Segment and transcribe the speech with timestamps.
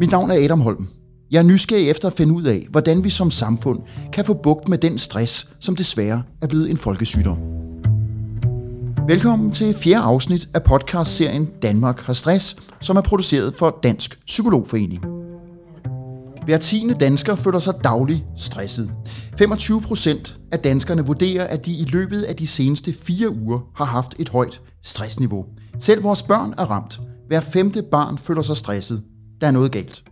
[0.00, 0.88] Mit navn er Adam Holm.
[1.30, 3.80] Jeg er nysgerrig efter at finde ud af, hvordan vi som samfund
[4.12, 7.38] kan få bugt med den stress, som desværre er blevet en folkesygdom.
[9.08, 15.04] Velkommen til fjerde afsnit af podcastserien Danmark har stress, som er produceret for Dansk Psykologforening.
[16.44, 18.90] Hver tiende dansker føler sig dagligt stresset.
[19.38, 23.84] 25 procent af danskerne vurderer, at de i løbet af de seneste fire uger har
[23.84, 25.44] haft et højt stressniveau.
[25.80, 27.00] Selv vores børn er ramt.
[27.28, 29.02] Hver femte barn føler sig stresset.
[29.40, 30.04] Der er noget galt.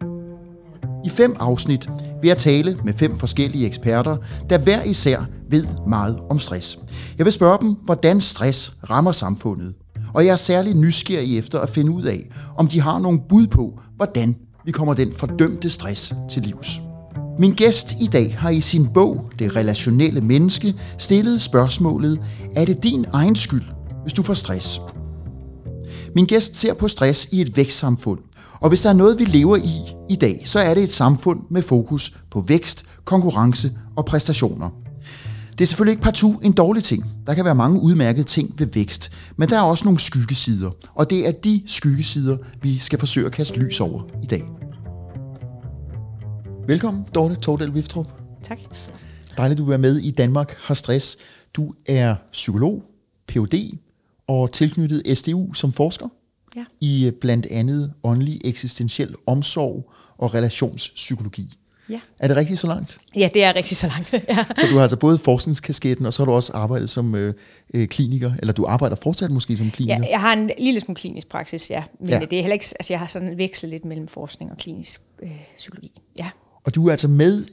[1.04, 1.88] I fem afsnit
[2.20, 4.16] vil jeg tale med fem forskellige eksperter,
[4.50, 6.78] der hver især ved meget om stress.
[7.18, 9.74] Jeg vil spørge dem, hvordan stress rammer samfundet.
[10.14, 13.46] Og jeg er særlig nysgerrig efter at finde ud af, om de har nogle bud
[13.46, 16.82] på, hvordan vi kommer den fordømte stress til livs.
[17.38, 22.20] Min gæst i dag har i sin bog Det relationelle menneske stillet spørgsmålet,
[22.56, 23.64] er det din egen skyld,
[24.02, 24.80] hvis du får stress?
[26.14, 28.18] Min gæst ser på stress i et vækstsamfund,
[28.62, 31.40] og hvis der er noget, vi lever i i dag, så er det et samfund
[31.50, 34.70] med fokus på vækst, konkurrence og præstationer.
[35.52, 37.04] Det er selvfølgelig ikke partout en dårlig ting.
[37.26, 41.10] Der kan være mange udmærkede ting ved vækst, men der er også nogle skyggesider, og
[41.10, 44.44] det er de skyggesider, vi skal forsøge at kaste lys over i dag.
[46.66, 48.06] Velkommen, Dorte Tordal Viftrup.
[48.44, 48.58] Tak.
[49.36, 51.16] Dejligt, du er med i Danmark har stress.
[51.54, 52.82] Du er psykolog,
[53.28, 53.78] Ph.D.
[54.26, 56.08] og tilknyttet SDU som forsker
[56.56, 56.64] Ja.
[56.80, 61.58] i øh, blandt andet åndelig eksistentiel omsorg og relationspsykologi.
[61.88, 62.00] Ja.
[62.18, 62.98] Er det rigtigt så langt?
[63.16, 64.12] ja, det er rigtig så langt.
[64.28, 64.44] ja.
[64.56, 67.34] Så du har altså både forskningskasketten, og så har du også arbejdet som øh,
[67.74, 70.00] øh, kliniker, eller du arbejder fortsat måske som kliniker?
[70.02, 71.82] ja, jeg har en lille smule klinisk praksis, ja.
[72.00, 72.18] Men ja.
[72.18, 75.30] det er heller ikke, altså jeg har sådan vekslet lidt mellem forskning og klinisk øh,
[75.56, 76.00] psykologi.
[76.18, 76.30] Ja.
[76.64, 77.44] Og du er altså med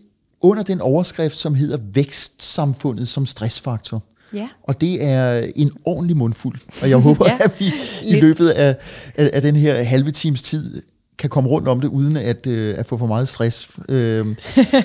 [0.41, 4.03] under den overskrift, som hedder vækstsamfundet som stressfaktor.
[4.33, 4.49] Ja.
[4.63, 6.59] Og det er en ordentlig mundfuld.
[6.83, 7.65] Og jeg håber, ja, at vi
[8.03, 8.23] i lidt.
[8.23, 8.75] løbet af,
[9.15, 10.81] af, af den her halve times tid
[11.17, 13.69] kan komme rundt om det, uden at, øh, at få for meget stress.
[13.89, 13.95] Øh,
[14.57, 14.83] ja.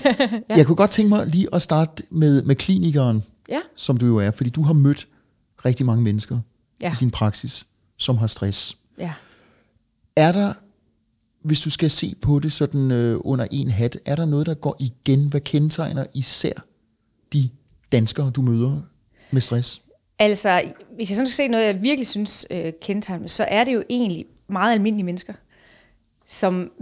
[0.57, 3.61] Jeg kunne godt tænke mig lige at starte med, med klinikeren, Ja.
[3.77, 5.09] som du jo er, fordi du har mødt
[5.65, 6.39] rigtig mange mennesker
[6.81, 6.93] Ja.
[6.93, 7.67] i din praksis,
[7.99, 8.77] som har stress.
[8.99, 9.13] Ja.
[10.17, 10.53] Er der,
[11.45, 14.55] hvis du skal se på det sådan øh, under en hat, er der noget, der
[14.55, 15.21] går igen?
[15.27, 16.53] Hvad kendetegner især
[17.33, 17.49] de
[17.93, 18.81] danskere, du møder
[19.35, 19.83] med stress?
[20.19, 20.63] Altså,
[20.97, 23.85] hvis jeg sådan skal se noget, jeg virkelig synes øh, kendetegner, så er det jo
[23.91, 25.33] egentlig meget almindelige mennesker,
[26.27, 26.73] som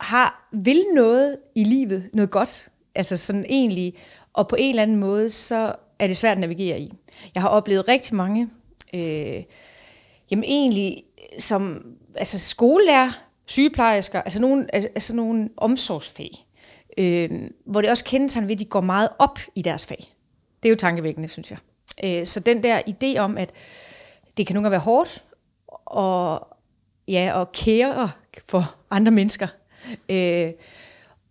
[0.00, 3.94] har vil noget i livet, noget godt, altså sådan egentlig,
[4.32, 6.92] og på en eller anden måde, så er det svært at navigere i.
[7.34, 8.48] Jeg har oplevet rigtig mange,
[8.94, 9.42] øh,
[10.30, 11.02] jamen egentlig
[11.38, 13.10] som altså skolelærer,
[13.46, 16.46] sygeplejersker, altså nogle, altså nogle omsorgsfag,
[16.98, 17.30] øh,
[17.64, 20.12] hvor det også kendetegner ved, at de går meget op i deres fag.
[20.62, 21.58] Det er jo tankevækkende, synes jeg.
[22.04, 23.52] Øh, så den der idé om, at
[24.36, 25.24] det kan nogle gange være hårdt,
[25.84, 26.48] og
[27.08, 28.10] ja, og kære
[28.46, 29.46] for andre mennesker.
[30.08, 30.50] Øh,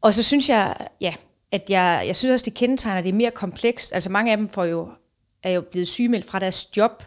[0.01, 1.13] og så synes jeg, ja,
[1.51, 3.94] at jeg, jeg synes også, det kendetegner, at det er mere komplekst.
[3.94, 4.90] Altså mange af dem får jo,
[5.44, 7.03] er jo blevet sygemeldt fra deres job,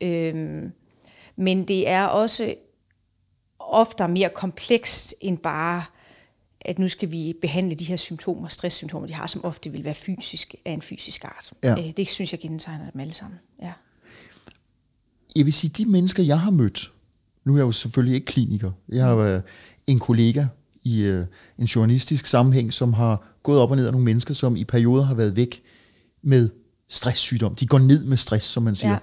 [0.00, 0.62] øh,
[1.36, 2.54] men det er også
[3.58, 5.84] ofte mere komplekst end bare,
[6.60, 9.94] at nu skal vi behandle de her symptomer, stresssymptomer, de har, som ofte vil være
[9.94, 11.52] fysisk, af en fysisk art.
[11.62, 11.78] Ja.
[11.78, 13.38] Øh, det synes jeg kendetegner dem alle sammen.
[13.62, 13.72] Ja.
[15.36, 16.92] Jeg vil sige, de mennesker, jeg har mødt,
[17.44, 19.42] nu er jeg jo selvfølgelig ikke kliniker, jeg har
[19.86, 20.46] en kollega
[20.84, 21.26] i øh,
[21.58, 25.04] en journalistisk sammenhæng, som har gået op og ned af nogle mennesker, som i perioder
[25.04, 25.62] har været væk
[26.22, 26.50] med
[26.88, 27.54] stresssygdom.
[27.54, 28.92] De går ned med stress, som man siger.
[28.92, 28.98] Ja.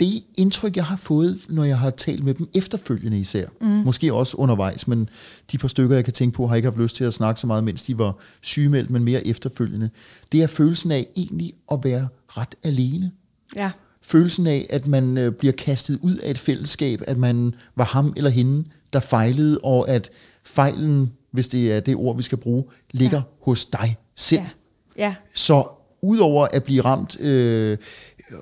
[0.00, 3.66] Det indtryk, jeg har fået, når jeg har talt med dem efterfølgende især, mm.
[3.66, 5.08] måske også undervejs, men
[5.52, 7.46] de par stykker, jeg kan tænke på, har ikke haft lyst til at snakke så
[7.46, 9.90] meget, mens de var sygemeldt, men mere efterfølgende.
[10.32, 13.10] Det er følelsen af egentlig at være ret alene
[13.56, 13.70] Ja.
[14.02, 18.12] følelsen af, at man øh, bliver kastet ud af et fællesskab, at man var ham
[18.16, 20.10] eller hende, der fejlede, og at
[20.44, 23.22] fejlen, hvis det er det ord, vi skal bruge, ligger ja.
[23.40, 24.40] hos dig selv.
[24.40, 25.04] Ja.
[25.04, 25.14] Ja.
[25.34, 25.64] Så
[26.02, 27.78] udover at blive ramt, øh,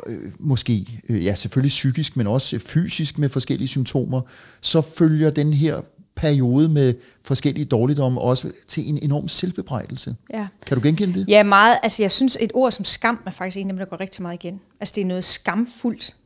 [0.06, 4.20] øh, måske, øh, ja selvfølgelig psykisk, men også fysisk med forskellige symptomer,
[4.61, 5.81] så følger den her
[6.14, 10.17] periode med forskellige dårligdomme også til en enorm selvbebrejdelse.
[10.31, 10.46] Ja.
[10.67, 11.29] Kan du genkende det?
[11.29, 11.79] Ja, meget.
[11.82, 14.23] Altså, jeg synes, et ord som skam er faktisk en af dem, der går rigtig
[14.23, 14.61] meget igen.
[14.81, 16.17] Altså, det er noget skamfuldt.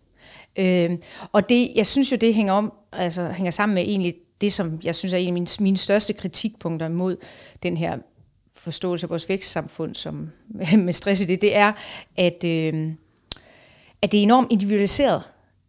[0.59, 1.03] Øhm,
[1.33, 4.81] og det, jeg synes jo, det hænger, om, altså, hænger sammen med egentlig det, som
[4.85, 7.17] jeg synes er en af mine, mine største kritikpunkter mod
[7.63, 7.99] den her
[8.55, 10.31] forståelse af vores vækstsamfund som,
[10.87, 11.73] med stress i det, det er,
[12.17, 12.93] at, øh,
[14.03, 15.23] at det er enormt individualiseret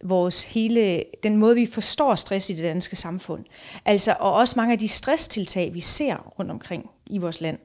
[0.03, 3.45] vores hele, den måde, vi forstår stress i det danske samfund.
[3.85, 7.57] Altså, og også mange af de stresstiltag, vi ser rundt omkring i vores land,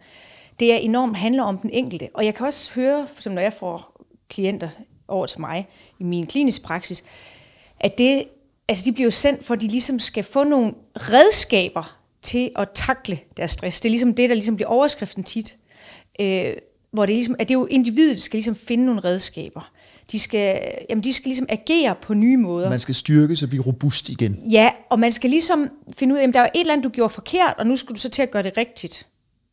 [0.61, 2.09] det er enormt handler om den enkelte.
[2.15, 4.69] Og jeg kan også høre, som når jeg får klienter
[5.09, 5.69] over til mig
[5.99, 7.05] i min klinisk praksis,
[7.81, 8.25] at det
[8.69, 12.69] altså de bliver jo sendt for, at de ligesom skal få nogle redskaber til at
[12.75, 13.81] takle deres stress.
[13.81, 15.57] Det er ligesom det, der ligesom bliver overskriften tit.
[16.21, 16.53] Øh,
[16.91, 19.73] hvor det er ligesom, at det er jo individet, skal ligesom finde nogle redskaber.
[20.13, 20.61] De skal,
[20.91, 22.71] jamen de skal ligesom agere på nye måder.
[22.71, 24.39] Man skal styrke og blive robust igen.
[24.51, 26.89] Ja, og man skal ligesom finde ud af, at der er et eller andet, du
[26.89, 29.07] gjorde forkert, og nu skal du så til at gøre det rigtigt.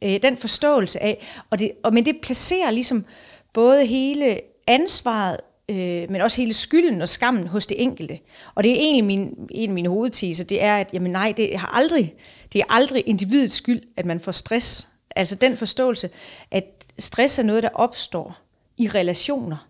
[0.04, 3.06] Øh, den forståelse af, og det, og, men det placerer ligesom
[3.54, 5.38] både hele ansvaret,
[5.70, 8.20] øh, men også hele skylden og skammen hos det enkelte.
[8.56, 11.58] Og det er egentlig min, en af mine hovedteser, det er, at jamen nej, det,
[11.58, 12.16] har aldrig,
[12.54, 14.88] det er aldrig individets skyld, at man får stress.
[15.16, 16.10] Altså den forståelse,
[16.52, 16.64] at
[17.00, 18.38] stress er noget, der opstår
[18.78, 19.69] i relationer.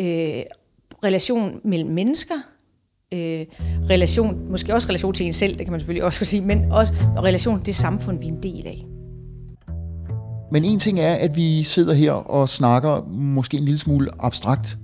[0.00, 0.42] Øh,
[1.04, 2.34] relation mellem mennesker,
[3.12, 3.46] øh,
[3.90, 6.94] relation, måske også relation til en selv, det kan man selvfølgelig også sige, men også
[7.16, 8.86] relation til det samfund, vi er en del af.
[10.52, 14.78] Men en ting er, at vi sidder her og snakker måske en lille smule abstrakt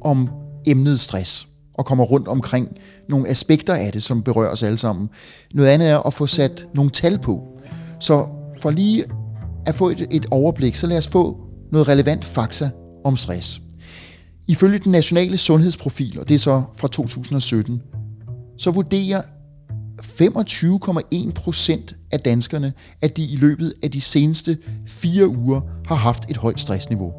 [0.00, 0.28] om
[0.66, 2.76] emnet stress og kommer rundt omkring
[3.08, 5.08] nogle aspekter af det, som berører os alle sammen.
[5.54, 7.60] Noget andet er at få sat nogle tal på.
[8.00, 8.26] Så
[8.60, 9.04] for lige
[9.66, 11.40] at få et, et overblik, så lad os få
[11.72, 12.70] noget relevant fakta
[13.04, 13.60] om stress.
[14.50, 17.82] Ifølge den nationale sundhedsprofil, og det er så fra 2017,
[18.58, 19.22] så vurderer
[20.02, 26.30] 25,1 procent af danskerne, at de i løbet af de seneste fire uger har haft
[26.30, 27.12] et højt stressniveau.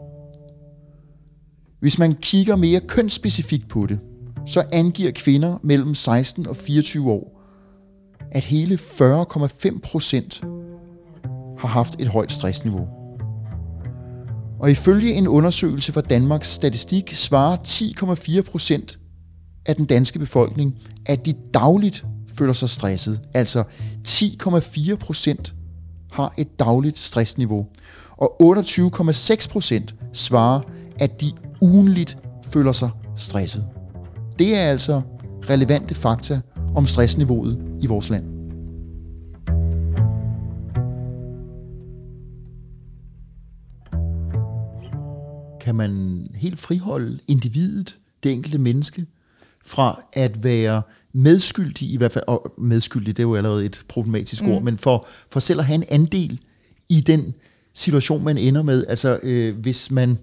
[1.79, 3.99] Hvis man kigger mere kønsspecifikt på det,
[4.45, 7.41] så angiver kvinder mellem 16 og 24 år,
[8.31, 10.43] at hele 40,5 procent
[11.57, 13.00] har haft et højt stressniveau.
[14.61, 18.99] Og ifølge en undersøgelse fra Danmarks Statistik svarer 10,4 procent
[19.65, 20.75] af den danske befolkning,
[21.05, 23.21] at de dagligt føler sig stresset.
[23.33, 23.63] Altså
[24.07, 25.55] 10,4 procent
[26.11, 27.67] har et dagligt stressniveau.
[28.11, 30.61] Og 28,6 procent svarer,
[30.99, 31.31] at de
[31.61, 32.17] ugenligt
[32.47, 33.65] føler sig stresset.
[34.39, 35.01] Det er altså
[35.49, 36.41] relevante fakta
[36.75, 38.30] om stressniveauet i vores land.
[45.71, 49.05] Kan man helt friholde individet, det enkelte menneske,
[49.65, 50.81] fra at være
[51.13, 54.51] medskyldig, i hvert fald, og medskyldig, det er jo allerede et problematisk mm.
[54.51, 56.39] ord, men for, for selv at have en andel
[56.89, 57.33] i den
[57.73, 60.17] situation, man ender med, altså øh, hvis man,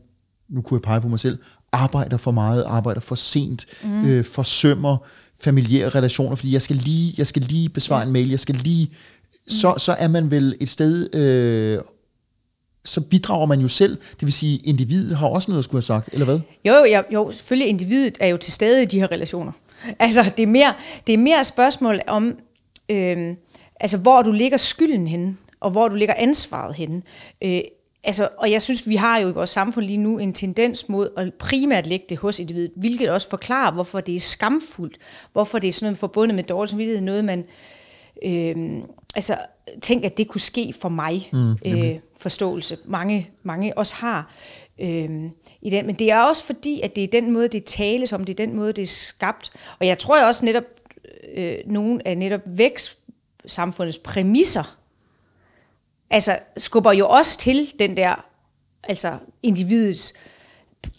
[0.49, 1.39] nu kunne jeg pege på mig selv,
[1.73, 4.05] arbejder for meget, arbejder for sent, mm.
[4.05, 4.97] øh, forsømmer
[5.41, 8.07] familiære relationer, fordi jeg skal lige, jeg skal lige besvare ja.
[8.07, 8.91] en mail, jeg skal lige,
[9.49, 11.79] så, så er man vel et sted øh,
[12.89, 13.97] så bidrager man jo selv.
[13.97, 16.41] Det vil sige, individet har også noget at skulle have sagt, eller hvad?
[16.65, 19.53] Jo, jo, jo, selvfølgelig individet er jo til stede i de her relationer.
[19.99, 20.75] Altså, det er mere,
[21.07, 22.39] det er mere et spørgsmål om,
[22.89, 23.37] øh,
[23.81, 27.03] altså, hvor du ligger skylden henne, og hvor du ligger ansvaret henne.
[27.43, 27.61] Øh,
[28.05, 31.09] altså, og jeg synes, vi har jo i vores samfund lige nu en tendens mod
[31.17, 34.99] at primært lægge det hos individet, hvilket også forklarer, hvorfor det er skamfuldt,
[35.33, 37.45] hvorfor det er sådan noget forbundet med dårlig samvittighed, noget man...
[38.25, 38.83] Øh,
[39.15, 39.39] altså,
[39.83, 42.79] tænk, at det kunne ske for mig, mm, øh, forståelse.
[42.85, 44.35] Mange, mange også har
[44.79, 45.11] øh,
[45.63, 45.87] i den.
[45.87, 48.47] Men det er også fordi, at det er den måde, det tales om, det er
[48.47, 49.53] den måde, det er skabt.
[49.79, 50.65] Og jeg tror også netop,
[51.35, 54.79] øh, nogle af netop vækstsamfundets præmisser,
[56.11, 58.25] altså skubber jo også til den der,
[58.83, 60.15] altså individets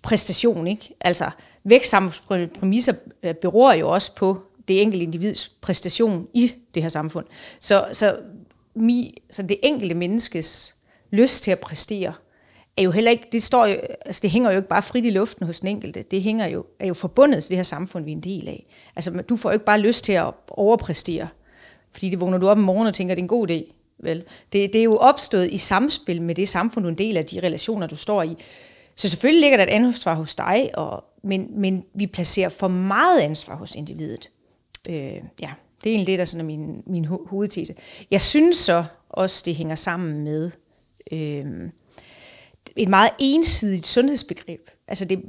[0.03, 0.95] præstation, ikke?
[1.01, 1.29] Altså
[1.63, 7.25] vækstsamfundets præmisser øh, beror jo også på det enkelte individs præstation i det her samfund.
[7.59, 8.17] Så, så,
[8.75, 10.75] mi, så det enkelte menneskes
[11.11, 12.13] lyst til at præstere,
[12.77, 15.09] er jo heller ikke, det, står jo, altså det hænger jo ikke bare frit i
[15.09, 18.11] luften hos den enkelte, det hænger jo, er jo forbundet til det her samfund, vi
[18.11, 18.65] er en del af.
[18.95, 21.27] Altså du får jo ikke bare lyst til at overpræstere,
[21.91, 23.73] fordi det vågner du op om morgenen og tænker, det er en god idé.
[24.03, 24.23] Vel?
[24.53, 27.25] Det, det er jo opstået i samspil med det samfund, du er en del af,
[27.25, 28.35] de relationer, du står i.
[28.95, 33.19] Så selvfølgelig ligger der et ansvar hos dig, og, men, men vi placerer for meget
[33.19, 34.29] ansvar hos individet.
[34.89, 34.95] Øh,
[35.41, 35.51] ja,
[35.83, 37.75] det er egentlig det, der sådan er min, min ho- hovedtese.
[38.11, 40.51] Jeg synes så også, det hænger sammen med
[41.11, 41.45] øh,
[42.75, 44.69] et meget ensidigt sundhedsbegreb.
[44.87, 45.21] Altså, det,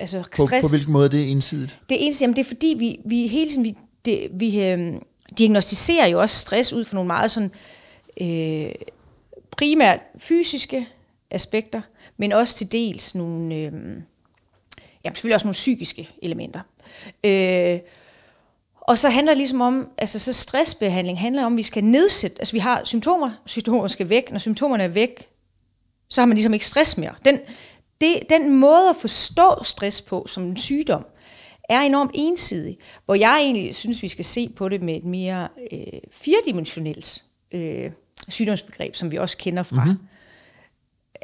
[0.00, 1.80] altså stress, på, på hvilken måde er det ensidigt?
[1.88, 4.94] Det er ensidigt, jamen det er fordi, vi, vi hele tiden, vi, det, vi øh,
[5.38, 7.50] diagnostiserer jo også stress ud fra nogle meget sådan,
[8.20, 8.72] øh,
[9.50, 10.88] primært fysiske
[11.30, 11.80] aspekter,
[12.16, 13.72] men også til dels nogle, øh,
[15.04, 16.60] jamen selvfølgelig også nogle psykiske elementer.
[17.24, 17.78] Øh,
[18.90, 22.36] og så handler det ligesom om, altså så stressbehandling handler om, at vi skal nedsætte,
[22.40, 25.28] altså vi har symptomer, symptomer skal væk, når symptomerne er væk,
[26.08, 27.14] så har man ligesom ikke stress mere.
[27.24, 27.38] Den,
[28.00, 31.06] det, den måde at forstå stress på som en sygdom,
[31.68, 35.48] er enormt ensidig, hvor jeg egentlig synes, vi skal se på det med et mere
[35.72, 37.90] øh, firedimensionelt øh,
[38.28, 40.06] sygdomsbegreb, som vi også kender fra, mm-hmm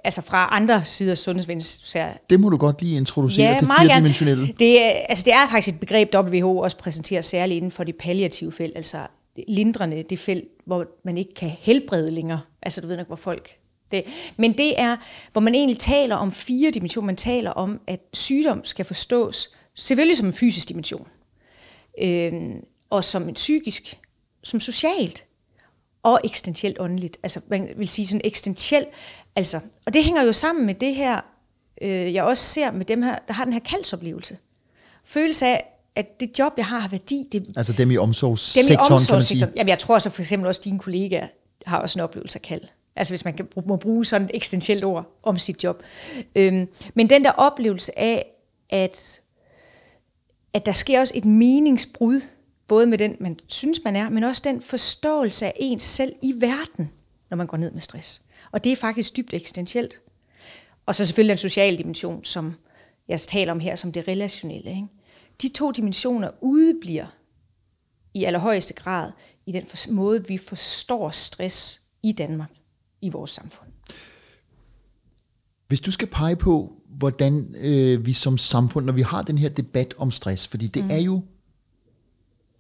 [0.06, 2.18] altså fra andre sider af sundhedsvidenskaben.
[2.30, 4.46] Det må du godt lige introducere, Ja, det firedimensionelle.
[4.58, 8.52] Det altså det er faktisk et begreb, WHO også præsenterer særligt inden for det palliative
[8.52, 8.98] felt, altså
[9.48, 12.40] lindrende, det felt, hvor man ikke kan helbrede længere.
[12.62, 13.50] Altså du ved nok, hvor folk...
[13.90, 14.04] Det.
[14.36, 14.96] Men det er,
[15.32, 17.06] hvor man egentlig taler om fire dimensioner.
[17.06, 21.08] Man taler om, at sygdom skal forstås selvfølgelig som en fysisk dimension,
[22.02, 22.32] øh,
[22.90, 23.98] og som en psykisk,
[24.42, 25.24] som socialt,
[26.06, 27.18] og eksistentielt åndeligt.
[27.22, 28.88] Altså man vil sige sådan eksistentielt.
[29.36, 31.20] Altså, og det hænger jo sammen med det her,
[31.82, 34.38] øh, jeg også ser med dem her, der har den her kaldsoplevelse.
[35.04, 35.64] Følelse af,
[35.96, 37.28] at det job, jeg har, har værdi.
[37.32, 38.94] Det, Altså dem i dem omsorgssektoren, i kan man sige.
[38.94, 39.52] omsorgssektoren.
[39.56, 41.26] Jamen, jeg tror så for eksempel også, at dine kollegaer
[41.66, 42.62] har også en oplevelse af kald.
[42.96, 45.82] Altså hvis man kan, må bruge sådan et eksistentielt ord om sit job.
[46.36, 48.26] Øhm, men den der oplevelse af,
[48.70, 49.20] at,
[50.54, 52.20] at der sker også et meningsbrud,
[52.68, 56.34] både med den, man synes, man er, men også den forståelse af ens selv i
[56.38, 56.90] verden,
[57.30, 58.22] når man går ned med stress.
[58.56, 59.94] Og det er faktisk dybt eksistentielt.
[60.86, 62.54] Og så selvfølgelig den sociale dimension, som
[63.08, 64.70] jeg taler om her, som det relationelle.
[64.70, 64.86] Ikke?
[65.42, 67.06] De to dimensioner udebliver
[68.14, 69.12] i allerhøjeste grad
[69.46, 72.50] i den måde, vi forstår stress i Danmark,
[73.00, 73.68] i vores samfund.
[75.68, 79.48] Hvis du skal pege på, hvordan øh, vi som samfund, når vi har den her
[79.48, 80.90] debat om stress, fordi det mm.
[80.90, 81.22] er jo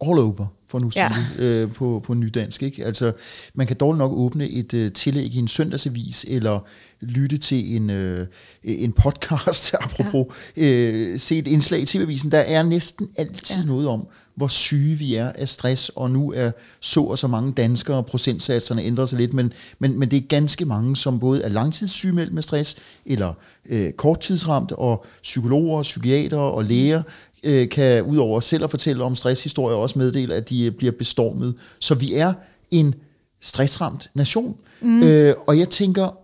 [0.00, 1.26] all over, for nu sige Ja.
[1.38, 2.62] det, øh, på, på nydansk.
[2.62, 2.84] Ikke?
[2.84, 3.12] Altså,
[3.54, 6.60] man kan dårligt nok åbne et øh, tillæg i en søndagsavis, eller
[7.00, 8.26] lytte til en, øh,
[8.64, 10.62] en podcast, apropos, ja.
[10.62, 12.30] øh, se et indslag i TV-avisen.
[12.30, 13.66] Der er næsten altid ja.
[13.66, 17.52] noget om, hvor syge vi er af stress, og nu er så og så mange
[17.52, 21.42] danskere, og procentsatserne ændrer sig lidt, men, men, men det er ganske mange, som både
[21.42, 23.34] er langtidssygemeldt med stress, eller
[23.66, 27.02] øh, korttidsramt, og psykologer, psykiater og læger,
[27.42, 31.54] øh, kan udover selv at fortælle om stresshistorier også meddele, at de øh, bliver bestormet.
[31.78, 32.32] Så vi er
[32.70, 32.94] en
[33.40, 34.56] stressramt nation.
[34.80, 35.02] Mm.
[35.02, 36.18] Øh, og jeg tænker,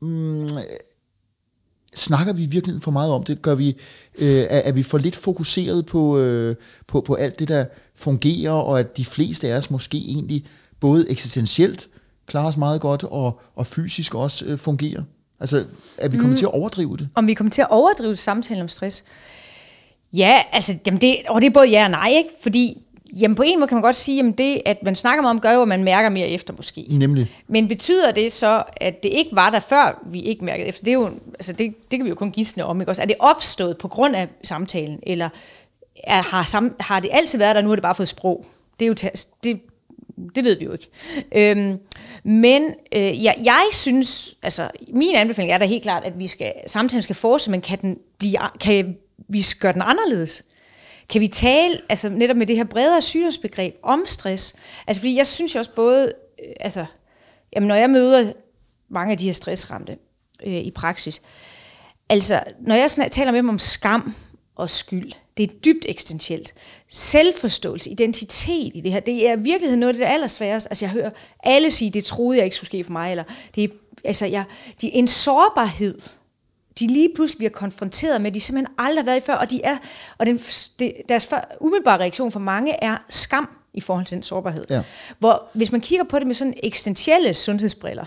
[0.00, 0.48] mm,
[1.94, 3.42] snakker vi virkelig for meget om det?
[3.42, 3.68] Gør vi,
[4.18, 7.64] øh, er, er vi for lidt fokuseret på, øh, på, på alt det, der
[7.94, 10.44] fungerer, og at de fleste af os måske egentlig
[10.80, 11.88] både eksistentielt
[12.26, 15.02] klarer os meget godt, og, og fysisk også øh, fungerer?
[15.40, 15.64] Altså,
[15.98, 16.36] er vi kommet mm.
[16.36, 17.08] til at overdrive det?
[17.14, 19.04] Om vi kommer til at overdrive samtalen om stress?
[20.12, 22.30] Ja, altså, jamen det, og det er både ja og nej, ikke?
[22.42, 22.83] Fordi
[23.20, 25.40] jamen på en måde kan man godt sige, at det, at man snakker meget om,
[25.40, 26.86] gør jo, at man mærker mere efter måske.
[26.90, 27.32] Nemlig.
[27.48, 30.84] Men betyder det så, at det ikke var der før, vi ikke mærkede efter?
[30.84, 32.80] Det, er jo, altså det, det kan vi jo kun gisne om.
[32.80, 32.90] Ikke?
[32.90, 35.28] Også, er det opstået på grund af samtalen, eller
[36.04, 38.46] er, har, sam, har det altid været der, nu har det bare fået sprog?
[38.80, 39.10] Det, er jo,
[39.44, 39.60] det,
[40.34, 40.88] det ved vi jo ikke.
[41.34, 41.78] Øhm,
[42.24, 42.62] men
[42.96, 47.02] øh, jeg, jeg synes, altså min anbefaling er da helt klart, at vi skal, samtalen
[47.02, 48.96] skal fortsætte, men kan, den blive, kan
[49.28, 50.42] vi gøre den anderledes?
[51.08, 54.54] Kan vi tale altså netop med det her bredere sygdomsbegreb om stress?
[54.86, 56.12] Altså fordi jeg synes jo også både,
[56.44, 56.86] øh, altså,
[57.54, 58.32] jamen når jeg møder
[58.88, 59.96] mange af de her stressramte
[60.46, 61.22] øh, i praksis,
[62.08, 64.14] altså når jeg snak, taler med dem om skam
[64.56, 66.54] og skyld, det er dybt eksistentielt.
[66.88, 70.70] Selvforståelse, identitet i det her, det er i virkeligheden noget af det allersværeste.
[70.70, 71.10] Altså jeg hører
[71.42, 73.68] alle sige, det troede jeg ikke skulle ske for mig, eller det er,
[74.04, 74.44] altså jeg,
[74.80, 75.98] de, en sårbarhed,
[76.78, 79.62] de lige pludselig bliver konfronteret med, de simpelthen aldrig har været i før, og, de
[79.62, 79.76] er,
[80.18, 80.40] og den,
[80.78, 84.64] det, deres for, umiddelbare reaktion for mange er skam i forhold til den sårbarhed.
[84.70, 84.82] Ja.
[85.18, 88.06] Hvor hvis man kigger på det med sådan eksistentielle sundhedsbriller,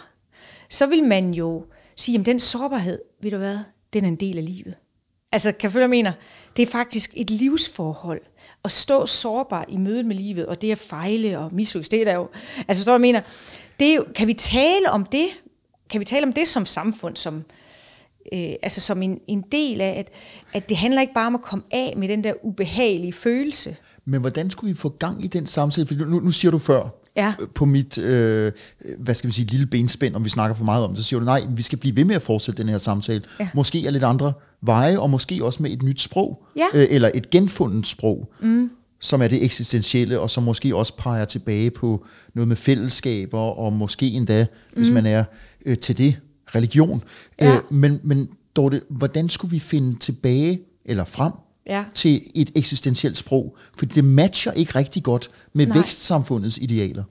[0.70, 3.58] så vil man jo sige, at den sårbarhed, ved du hvad,
[3.94, 4.76] den er en del af livet.
[5.32, 6.12] Altså, kan følge, jeg mener?
[6.58, 8.22] Det er faktisk et livsforhold.
[8.64, 12.06] At stå sårbar i mødet med livet, og det at fejle og mislykkes, det er
[12.06, 12.30] der jo...
[12.68, 13.22] Altså, jeg mener?
[13.80, 15.28] Det er jo, kan vi tale om det?
[15.90, 17.44] Kan vi tale om det som samfund, som,
[18.34, 20.10] øh, altså som en, en del af, at,
[20.54, 23.76] at det handler ikke bare om at komme af med den der ubehagelige følelse.
[24.06, 25.88] Men hvordan skulle vi få gang i den samtale?
[25.88, 27.34] For nu, nu siger du før, Ja.
[27.56, 28.52] på mit, øh,
[29.00, 31.20] hvad skal vi sige, lille benspænd, om vi snakker for meget om det, så siger
[31.20, 33.22] du, nej, vi skal blive ved med at fortsætte den her samtale.
[33.40, 33.50] Ja.
[33.56, 36.66] Måske er lidt andre veje, og måske også med et nyt sprog, Ja.
[36.74, 38.70] øh, eller et genfundet sprog, mm.
[39.00, 43.74] som er det eksistentielle, og som måske også peger tilbage på noget med fællesskaber, og
[43.74, 44.78] måske endda, mm.
[44.78, 45.24] hvis man er
[45.66, 46.16] øh, til det,
[46.56, 47.04] religion.
[47.42, 47.56] Ja.
[47.56, 51.32] Øh, men, men Dorte, hvordan skulle vi finde tilbage, eller frem,
[51.70, 51.84] Ja.
[51.94, 55.78] til et eksistentielt sprog, for det matcher ikke rigtig godt med Nej.
[55.78, 57.04] vækstsamfundets idealer.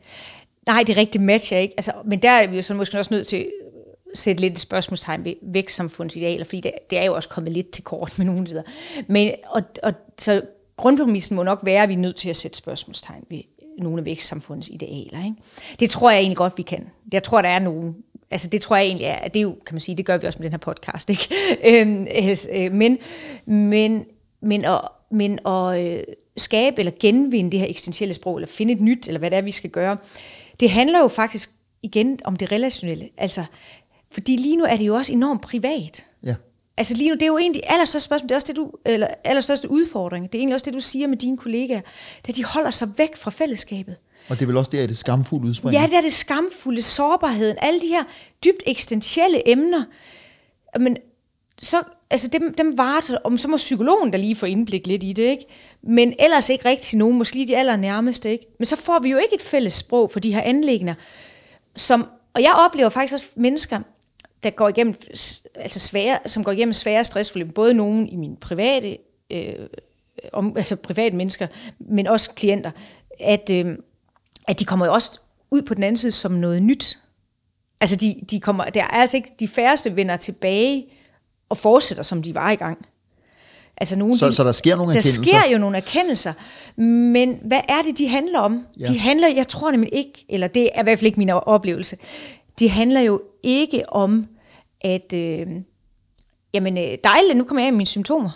[0.66, 1.74] Nej, det rigtigt matcher ikke.
[1.76, 4.58] Altså, men der er vi jo så måske også nødt til at sætte lidt et
[4.58, 8.26] spørgsmålstegn ved vækstsamfundets idealer, fordi det, det er jo også kommet lidt til kort med
[8.26, 8.62] nogle steder.
[9.06, 10.42] Men, og, og, så
[10.76, 13.40] grundpræmissen må nok være, at vi er nødt til at sætte spørgsmålstegn ved
[13.78, 15.24] nogle af vækstsamfundets idealer.
[15.24, 15.36] Ikke?
[15.80, 16.86] Det tror jeg egentlig godt, vi kan.
[17.12, 17.94] Jeg tror, der er nogen,
[18.30, 20.16] altså det tror jeg egentlig er, at det er jo, kan man sige, det gør
[20.16, 21.34] vi også med den her podcast, ikke?
[21.80, 22.06] Øhm,
[22.52, 22.98] øh, men,
[23.46, 24.04] men,
[24.40, 24.80] men at,
[25.10, 26.02] men at øh,
[26.36, 29.42] skabe eller genvinde det her eksistentielle sprog, eller finde et nyt, eller hvad det er,
[29.42, 29.96] vi skal gøre,
[30.60, 31.50] det handler jo faktisk
[31.82, 33.08] igen om det relationelle.
[33.16, 33.44] Altså,
[34.10, 36.06] Fordi lige nu er det jo også enormt privat.
[36.24, 36.34] Ja.
[36.76, 39.08] Altså lige nu, det er jo egentlig allerstørste spørgsmål, det er også det, du, eller
[39.24, 40.32] allerstørste udfordring.
[40.32, 41.80] Det er egentlig også det, du siger med dine kollegaer,
[42.28, 43.96] at de holder sig væk fra fællesskabet.
[44.28, 45.80] Og det er vel også der, at det skamfulde udspringer?
[45.80, 48.04] Ja, det er det skamfulde, sårbarheden, alle de her
[48.44, 49.84] dybt eksistentielle emner.
[50.78, 50.96] Men
[51.62, 55.12] så, altså dem, dem varer, om så må psykologen der lige få indblik lidt i
[55.12, 55.46] det, ikke?
[55.82, 58.46] Men ellers ikke rigtig nogen, måske lige de allernærmeste, ikke?
[58.58, 60.94] Men så får vi jo ikke et fælles sprog for de her anlægner,
[61.76, 63.80] som, og jeg oplever faktisk også mennesker,
[64.42, 64.94] der går igennem,
[65.54, 68.98] altså svære, som går igennem svære stressforløb, både nogen i min private,
[69.30, 69.54] øh,
[70.32, 71.46] om, altså private mennesker,
[71.78, 72.70] men også klienter,
[73.20, 73.76] at, øh,
[74.46, 75.18] at de kommer jo også
[75.50, 76.98] ud på den anden side som noget nyt.
[77.80, 80.86] Altså de, de kommer, der er altså ikke, de færreste vender tilbage
[81.48, 82.86] og fortsætter, som de var i gang.
[83.76, 85.22] Altså nogle, så, de, så der sker nogle der erkendelser?
[85.22, 86.32] Der sker jo nogle erkendelser,
[86.76, 88.66] men hvad er det, de handler om?
[88.80, 88.86] Ja.
[88.86, 91.96] De handler, jeg tror nemlig ikke, eller det er i hvert fald ikke min oplevelse,
[92.58, 94.26] de handler jo ikke om,
[94.80, 95.46] at øh,
[96.54, 98.30] jamen, øh, dejligt, nu kommer jeg af mine symptomer.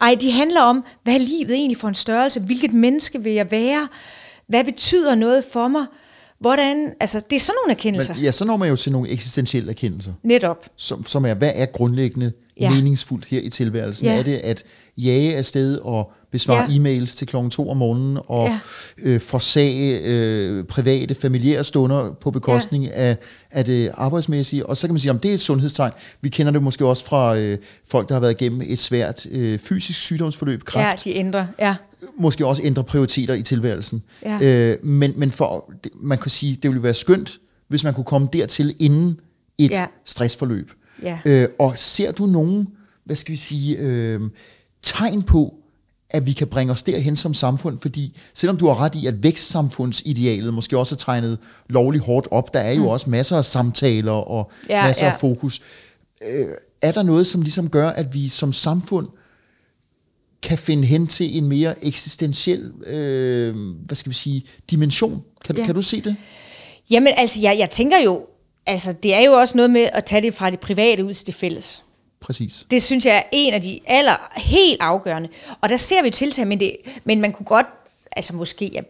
[0.00, 2.40] Ej, de handler om, hvad er livet egentlig for en størrelse?
[2.40, 3.88] Hvilket menneske vil jeg være?
[4.48, 5.86] Hvad betyder noget for mig?
[6.40, 8.14] Hvordan, altså, det er sådan nogle erkendelser.
[8.14, 10.12] Men, ja, så når man jo til nogle eksistentielle erkendelser.
[10.22, 10.66] Netop.
[10.76, 12.70] Som, som er, hvad er grundlæggende ja.
[12.70, 14.06] meningsfuldt her i tilværelsen?
[14.06, 14.18] Ja.
[14.18, 14.64] Er det at
[14.96, 16.76] jage afsted og besvare ja.
[16.76, 18.60] e-mails til klokken to om morgenen og ja.
[18.98, 22.90] øh, forsage øh, private, familiære stunder på bekostning ja.
[22.94, 23.16] af,
[23.50, 24.66] af det arbejdsmæssige?
[24.66, 25.92] Og så kan man sige, om det er et sundhedstegn.
[26.20, 29.58] Vi kender det måske også fra øh, folk, der har været igennem et svært øh,
[29.58, 31.06] fysisk sygdomsforløb, kræft.
[31.06, 31.74] Ja, de ændrer, ja
[32.18, 34.02] måske også ændre prioriteter i tilværelsen.
[34.22, 34.38] Ja.
[34.42, 38.28] Øh, men, men for, man kan sige, det ville være skønt, hvis man kunne komme
[38.32, 39.20] dertil inden
[39.58, 39.86] et ja.
[40.04, 40.72] stressforløb.
[41.02, 41.18] Ja.
[41.24, 42.68] Øh, og ser du nogen,
[43.04, 44.20] hvad skal vi sige, øh,
[44.82, 45.54] tegn på,
[46.10, 49.22] at vi kan bringe os derhen som samfund, fordi selvom du har ret i, at
[49.22, 51.38] vækstsamfundsidealet måske også er tegnet
[51.68, 52.88] lovligt hårdt op, der er jo mm.
[52.88, 55.12] også masser af samtaler og ja, masser ja.
[55.12, 55.62] af fokus.
[56.30, 56.46] Øh,
[56.82, 59.08] er der noget, som ligesom gør, at vi som samfund
[60.42, 65.22] kan finde hen til en mere eksistentiel, øh, hvad skal vi sige, dimension?
[65.44, 65.66] Kan, ja.
[65.66, 66.16] kan du se det?
[66.90, 68.26] Jamen altså, jeg, jeg tænker jo,
[68.66, 71.26] altså det er jo også noget med at tage det fra det private ud til
[71.26, 71.82] det fælles.
[72.20, 72.66] Præcis.
[72.70, 75.28] Det synes jeg er en af de aller helt afgørende.
[75.60, 77.66] Og der ser vi tiltag, men, det, men man kunne godt,
[78.12, 78.80] altså måske ja,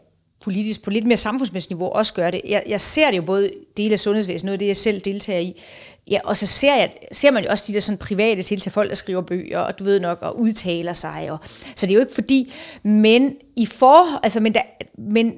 [0.48, 2.40] politisk på lidt mere samfundsmæssigt niveau også gøre det.
[2.48, 5.40] Jeg, jeg ser det jo både dele af sundhedsvæsenet, noget af det, jeg selv deltager
[5.40, 5.62] i.
[6.11, 8.88] Ja, og så ser, jeg, ser man jo også de der sådan private tiltag, folk,
[8.88, 11.28] der skriver bøger, og du ved nok, og udtaler sig.
[11.30, 11.38] Og,
[11.76, 14.62] så det er jo ikke fordi, men i for, altså, men, der,
[14.98, 15.34] men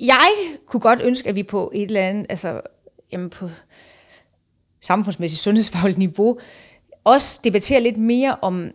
[0.00, 0.28] jeg
[0.66, 2.60] kunne godt ønske, at vi på et eller andet, altså,
[3.12, 3.48] jamen på
[4.80, 6.38] samfundsmæssigt sundhedsfagligt niveau,
[7.04, 8.70] også debatterer lidt mere om,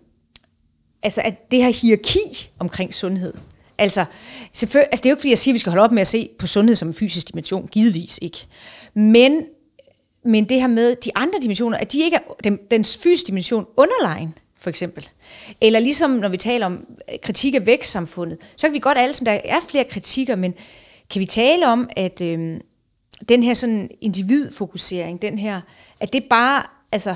[1.04, 3.34] altså at det her hierarki omkring sundhed.
[3.78, 4.06] Altså,
[4.54, 6.02] selvfølgelig, altså det er jo ikke fordi, jeg siger, at vi skal holde op med
[6.02, 8.48] at se på sundhed som en fysisk dimension, givetvis ikke.
[8.94, 9.46] Men,
[10.24, 13.66] men det her med de andre dimensioner, at de ikke er den, den fysiske dimension
[13.78, 15.10] underlegen, for eksempel.
[15.62, 19.14] Eller ligesom når vi taler om øh, kritik af vækstsamfundet, så kan vi godt alle,
[19.14, 20.54] som der er flere kritikker, men
[21.10, 22.60] kan vi tale om, at øh,
[23.30, 25.62] den her sådan individfokusering, den her,
[26.00, 27.16] at det bare, altså,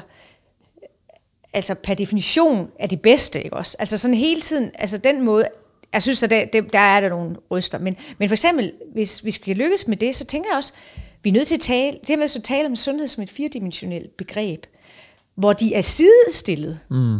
[1.54, 3.76] altså per definition er det bedste, ikke også?
[3.80, 5.48] Altså sådan hele tiden, altså den måde,
[5.94, 9.32] jeg synes, at der, der er der nogle ryster, men, men for eksempel, hvis, vi
[9.32, 10.74] skal lykkes med det, så tænker jeg også,
[11.24, 14.18] vi er nødt til at tale, det med at tale om sundhed som et firedimensionelt
[14.18, 14.66] begreb,
[15.36, 16.80] hvor de er sidestillet.
[16.90, 17.20] Mm.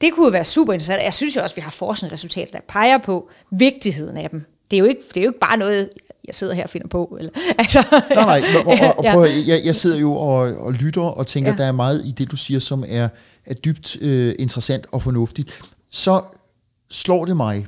[0.00, 1.02] Det kunne være super interessant.
[1.02, 4.44] Jeg synes jo også, at vi har forskningsresultater, der peger på vigtigheden af dem.
[4.70, 5.90] Det er jo ikke, det er jo ikke bare noget,
[6.26, 7.16] jeg sidder her og finder på.
[7.18, 11.02] Eller, altså, nej, nej, og, og, og prøv, jeg, jeg sidder jo og, og lytter
[11.02, 11.56] og tænker, ja.
[11.56, 13.08] der er meget i det, du siger, som er,
[13.46, 15.60] er dybt øh, interessant og fornuftigt.
[15.90, 16.22] Så
[16.90, 17.66] slår det mig,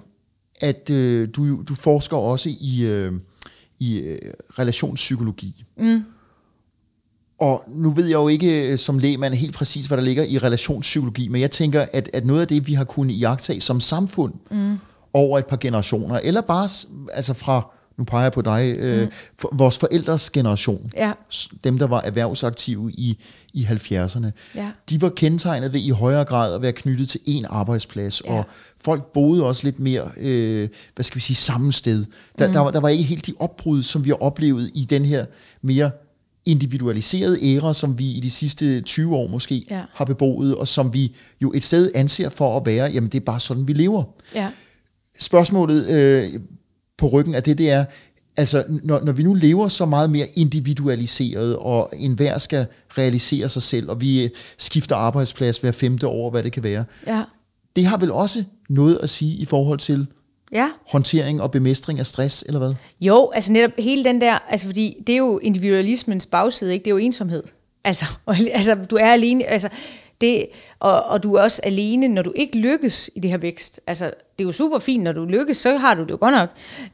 [0.61, 3.13] at øh, du, du forsker også i, øh,
[3.79, 4.19] i øh,
[4.59, 5.65] relationspsykologi.
[5.79, 6.05] Mm.
[7.39, 10.39] Og nu ved jeg jo ikke øh, som lægmand helt præcis, hvad der ligger i
[10.39, 14.35] relationspsykologi, men jeg tænker, at, at noget af det, vi har kunnet iagtage som samfund
[14.51, 14.79] mm.
[15.13, 16.69] over et par generationer, eller bare
[17.13, 19.11] altså fra nu peger jeg på dig, øh, mm.
[19.39, 21.13] for, vores forældres generation, ja.
[21.65, 23.19] dem der var erhvervsaktive i,
[23.55, 24.71] i 70'erne, ja.
[24.91, 28.33] de var kendetegnet ved i højere grad at være knyttet til en arbejdsplads, ja.
[28.33, 28.45] og
[28.81, 32.05] folk boede også lidt mere, øh, hvad skal vi sige, samme sted.
[32.39, 32.53] Der, mm.
[32.53, 35.27] der, var, der var ikke helt de opbrud, som vi har oplevet i den her
[35.63, 35.91] mere
[36.45, 39.83] individualiserede æra, som vi i de sidste 20 år måske ja.
[39.93, 43.25] har beboet, og som vi jo et sted anser for at være, jamen det er
[43.25, 44.05] bare sådan, vi lever.
[44.35, 44.51] Ja.
[45.21, 46.41] Spørgsmålet øh,
[46.99, 47.85] på ryggen af det, det er,
[48.37, 52.67] altså når, når vi nu lever så meget mere individualiseret, og enhver skal
[52.99, 57.23] realisere sig selv, og vi skifter arbejdsplads hver femte år, hvad det kan være, ja.
[57.77, 60.07] det har vel også noget at sige i forhold til
[60.53, 60.71] ja.
[60.89, 62.75] håndtering og bemestring af stress, eller hvad?
[63.01, 66.85] Jo, altså netop hele den der, altså fordi det er jo individualismens bagside, ikke?
[66.85, 67.43] det er jo ensomhed.
[67.85, 69.69] Altså, og, altså du er alene, altså,
[70.21, 70.47] det,
[70.79, 73.81] og, og du er også alene, når du ikke lykkes i det her vækst.
[73.87, 76.35] Altså, det er jo super fint, når du lykkes, så har du det jo godt
[76.35, 76.49] nok.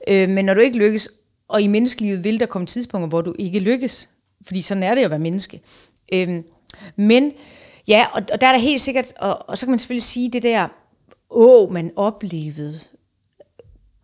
[0.08, 1.08] Øh, men når du ikke lykkes,
[1.48, 4.08] og i menneskelivet vil der komme tidspunkter, hvor du ikke lykkes.
[4.42, 5.60] Fordi sådan er det jo at være menneske.
[6.12, 6.42] Øh,
[6.96, 7.32] men,
[7.88, 10.30] ja, og, og der er der helt sikkert, og, og så kan man selvfølgelig sige
[10.30, 10.68] det der,
[11.30, 12.80] åh, man oplevede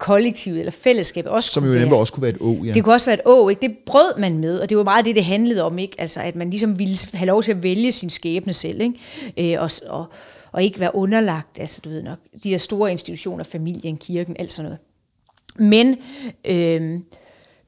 [0.01, 2.73] kollektivet eller fællesskabet også Som jo nemlig også kunne være et å, ja.
[2.73, 3.61] Det kunne også være et å, ikke?
[3.61, 6.01] Det brød man med, og det var meget det, det handlede om, ikke?
[6.01, 9.55] Altså, at man ligesom ville have lov til at vælge sin skæbne selv, ikke?
[9.55, 10.07] Øh, og, og,
[10.53, 14.53] og ikke være underlagt, altså du ved nok, de her store institutioner, familien, kirken, alt
[14.53, 14.79] sådan noget.
[15.59, 15.97] Men,
[16.45, 17.01] øh,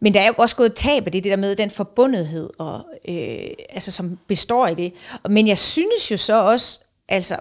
[0.01, 2.81] men der er jo også gået tab af det, det der med den forbundethed, og,
[3.09, 4.93] øh, altså, som består i det.
[5.29, 7.37] Men jeg synes jo så også, altså,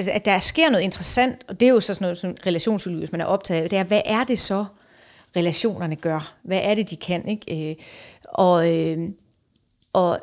[0.00, 3.00] altså, at der sker noget interessant, og det er jo så sådan noget som relationspsykologi,
[3.00, 4.64] hvis man er optaget af det, er, hvad er det så,
[5.36, 6.34] relationerne gør?
[6.42, 7.28] Hvad er det, de kan?
[7.28, 7.70] Ikke?
[7.70, 7.76] Øh,
[8.24, 8.98] og, øh,
[9.92, 10.18] og,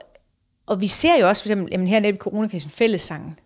[0.65, 3.39] og vi ser jo også, for eksempel, jamen her netop i coronakrisen, fællessangen,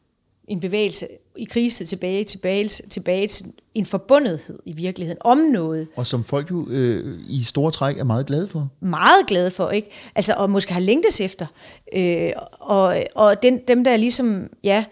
[0.47, 5.87] en bevægelse i krise tilbage, tilbage, tilbage til en forbundethed i virkeligheden om noget.
[5.95, 8.69] Og som folk jo øh, i store træk er meget glade for.
[8.79, 9.89] Meget glade for, ikke?
[10.15, 11.45] Altså, og måske har længtes efter.
[11.93, 14.85] Øh, og og den, dem, der er ligesom, ja,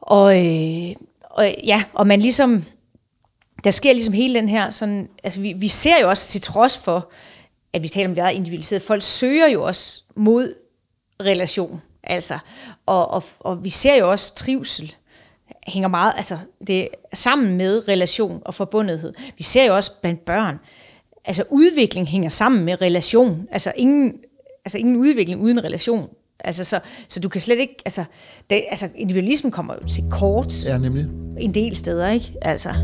[0.00, 2.64] og, øh, og, ja, og man ligesom,
[3.64, 6.78] der sker ligesom hele den her, sådan, altså vi, vi ser jo også til trods
[6.78, 7.10] for,
[7.72, 10.54] at vi taler om, at vi er individualiseret, folk søger jo også mod
[11.20, 12.38] relation, altså,
[12.86, 14.94] og, og, og vi ser jo også trivsel,
[15.66, 19.14] hænger meget, altså det er sammen med relation og forbundethed.
[19.36, 20.58] Vi ser jo også blandt børn,
[21.24, 24.20] altså udvikling hænger sammen med relation, altså ingen,
[24.64, 26.08] altså ingen udvikling uden relation.
[26.44, 28.04] Altså, så, så du kan slet ikke, altså,
[28.50, 31.06] det, altså individualismen kommer jo til kort Ja, nemlig.
[31.38, 32.34] en del steder, ikke?
[32.42, 32.74] Altså,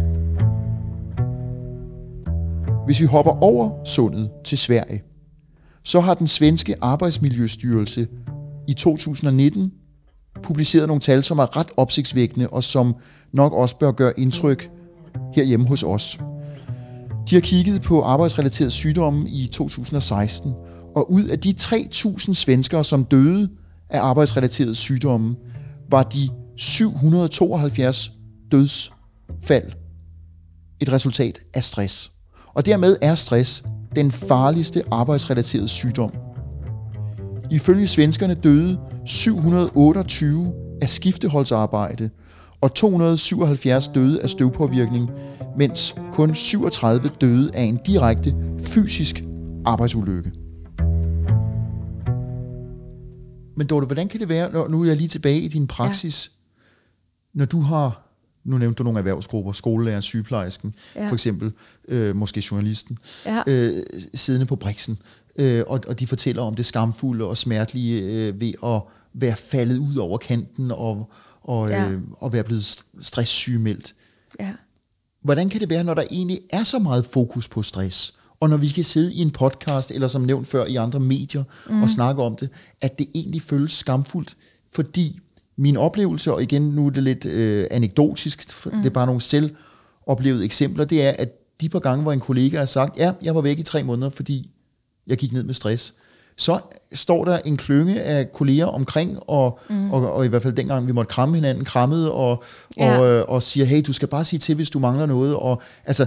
[2.87, 5.03] Hvis vi hopper over sundet til Sverige,
[5.83, 8.07] så har den svenske arbejdsmiljøstyrelse
[8.69, 9.73] i 2019
[10.43, 12.95] publiceret nogle tal, som er ret opsigtsvækkende, og som
[13.33, 14.71] nok også bør gøre indtryk
[15.35, 16.19] herhjemme hos os.
[17.31, 20.53] De har kigget på arbejdsrelaterede sygdomme i 2016,
[20.97, 23.49] og ud af de 3.000 svenskere, som døde
[23.91, 25.37] af arbejdsrelaterede sygdomme,
[25.91, 28.13] var de 772
[28.53, 29.73] dødsfald
[30.81, 32.13] et resultat af stress.
[32.55, 33.65] Og dermed er stress
[33.97, 36.13] den farligste arbejdsrelaterede sygdom.
[37.51, 42.11] Ifølge svenskerne døde 728 af skifteholdsarbejde,
[42.61, 45.11] og 277 døde af støvpåvirkning,
[45.57, 49.25] mens kun 37 døde af en direkte fysisk
[49.65, 50.46] arbejdsulykke.
[53.57, 56.31] Men Dorte, hvordan kan det være, når nu er jeg lige tilbage i din praksis,
[57.35, 57.39] ja.
[57.39, 58.03] når du har,
[58.45, 61.09] nu nævnte du nogle erhvervsgrupper, skolelærer, sygeplejersken, ja.
[61.09, 61.53] For eksempel,
[61.89, 63.43] øh, måske journalisten, Ja.
[63.47, 63.83] øh,
[64.15, 64.99] siddende på briksen,
[65.37, 68.83] øh, og, og de fortæller om det skamfulde og smertelige øh, ved at
[69.15, 71.89] være faldet ud over kanten og, og, Ja.
[71.91, 73.95] øh, og være blevet st- stresssygemeldt.
[74.41, 74.53] ja.
[75.23, 78.57] Hvordan kan det være, når der egentlig er så meget fokus på stress, og når
[78.57, 81.83] vi kan sidde i en podcast, eller som nævnt før i andre medier, mm.
[81.83, 82.49] og snakke om det,
[82.81, 84.37] at det egentlig føles skamfuldt,
[84.73, 85.19] fordi
[85.57, 88.73] min oplevelse, og igen nu er det lidt øh, anekdotisk, mm.
[88.77, 91.29] det er bare nogle selvoplevede eksempler, det er, at
[91.61, 94.11] de par gange, hvor en kollega har sagt, ja, jeg var væk i tre måneder,
[94.11, 94.51] fordi
[95.07, 95.95] jeg gik ned med stress,
[96.37, 96.59] så
[96.93, 99.91] står der en klynge af kolleger omkring, og, mm.
[99.91, 102.43] og, og i hvert fald dengang vi måtte kramme hinanden, krammede, og,
[102.77, 102.99] Ja.
[102.99, 105.35] og, øh, og siger, hey, du skal bare sige til, hvis du mangler noget.
[105.35, 106.07] Og, altså,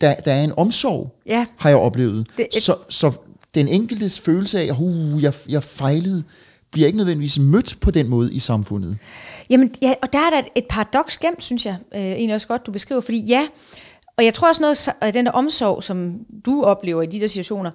[0.00, 1.46] der, der er en omsorg, Ja.
[1.56, 2.26] har jeg oplevet.
[2.36, 3.12] Det- et- så, så
[3.54, 6.22] den enkeltes følelse af, uh, jeg, jeg fejlede,
[6.70, 8.98] bliver ikke nødvendigvis mødt på den måde i samfundet.
[9.50, 12.66] Jamen, ja, og der er der et, paradoks gemt, synes jeg, øh, egentlig også godt,
[12.66, 13.46] du beskriver, fordi ja,
[14.16, 16.14] og jeg tror også noget af den der omsorg, som
[16.46, 17.70] du oplever i de der situationer,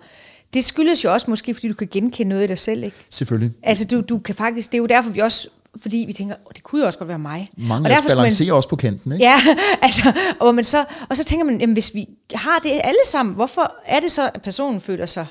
[0.53, 2.97] det skyldes jo også måske, fordi du kan genkende noget i dig selv, ikke?
[3.09, 3.51] Selvfølgelig.
[3.63, 5.47] Altså, du, du kan faktisk, det er jo derfor, vi også,
[5.81, 7.49] fordi vi tænker, oh, det kunne jo også godt være mig.
[7.57, 9.25] Mange og derfor balancerer også på kanten, ikke?
[9.25, 9.35] Ja,
[9.81, 13.35] altså, og, man så, og så tænker man, jamen, hvis vi har det alle sammen,
[13.35, 15.25] hvorfor er det så, at personen føler sig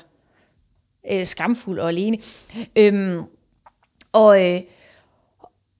[1.11, 2.17] øh, skamfuld og alene?
[2.75, 3.21] Øhm,
[4.11, 4.61] og, øh,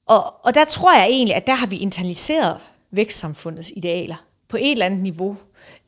[0.06, 2.58] og, og der tror jeg egentlig, at der har vi internaliseret
[2.92, 4.16] vækstsamfundets idealer
[4.48, 5.38] på et eller andet niveau.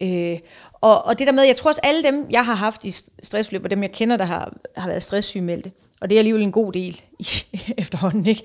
[0.02, 0.40] Øh,
[0.74, 2.92] og, og det der med, jeg tror også alle dem, jeg har haft i
[3.24, 6.52] stressforløb, og dem jeg kender, der har, har været stresssygemeldte, og det er alligevel en
[6.52, 7.02] god del
[7.78, 8.44] efterhånden, ikke?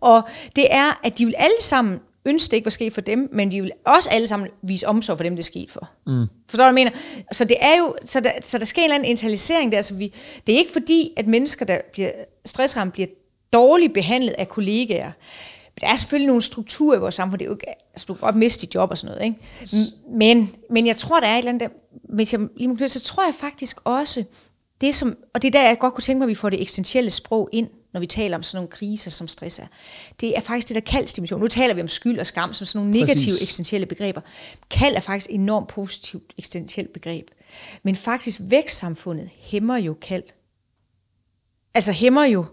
[0.00, 0.22] Og
[0.56, 3.52] det er, at de vil alle sammen ønske, det ikke var sket for dem, men
[3.52, 5.90] de vil også alle sammen vise omsorg for dem, det er sket for.
[6.06, 6.26] Mm.
[6.48, 6.90] Forstår du, hvad jeg mener?
[7.32, 9.94] Så det er jo, så der, så der sker en eller anden internalisering der, så
[9.94, 10.14] vi,
[10.46, 12.10] det er ikke fordi, at mennesker, der bliver
[12.44, 13.08] stressramt, bliver
[13.52, 15.12] dårligt behandlet af kollegaer.
[15.80, 18.20] Der er selvfølgelig nogle strukturer i vores samfund, det er jo ikke, altså du kan
[18.20, 19.38] godt miste dit job og sådan noget, ikke?
[20.16, 21.76] Men, men jeg tror, der er et eller andet der,
[22.14, 24.24] hvis jeg lige må så tror jeg faktisk også,
[24.80, 26.62] det som, og det er der, jeg godt kunne tænke mig, at vi får det
[26.62, 29.66] eksistentielle sprog ind, når vi taler om sådan nogle kriser, som stress er.
[30.20, 31.40] Det er faktisk det der kaldstimulation.
[31.40, 33.42] Nu taler vi om skyld og skam som sådan nogle negative Præcis.
[33.42, 34.20] eksistentielle begreber.
[34.70, 37.28] Kald er faktisk et enormt positivt eksistentielt begreb.
[37.82, 40.22] Men faktisk vækstsamfundet hæmmer jo kald.
[41.74, 42.44] Altså hæmmer jo,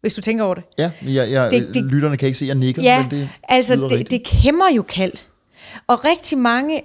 [0.00, 0.64] hvis du tænker over det.
[0.78, 3.30] Ja, jeg, jeg, Det- det- lytterne kan ikke se, at jeg nikker, Ja, men det
[3.42, 4.10] altså det, rigtigt.
[4.32, 5.12] det hæmmer jo kald.
[5.86, 6.82] Og rigtig mange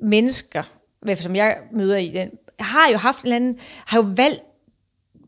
[0.00, 3.58] mennesker, i hvert fald som jeg møder i den, har jo haft en eller anden,
[3.86, 4.42] har jo valgt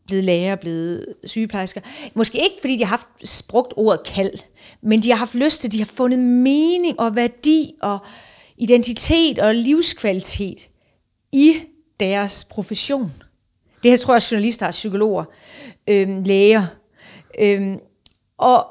[0.07, 1.81] blevet lærer, blevet sygeplejersker.
[2.13, 3.07] Måske ikke, fordi de har haft
[3.49, 4.33] brugt ordet kald,
[4.81, 7.99] men de har haft lyst til, de har fundet mening og værdi og
[8.57, 10.69] identitet og livskvalitet
[11.31, 11.55] i
[11.99, 13.13] deres profession.
[13.83, 15.23] Det her tror jeg, journalister, psykologer,
[15.87, 16.65] øhm, læger.
[17.39, 17.79] Øhm,
[18.37, 18.67] og,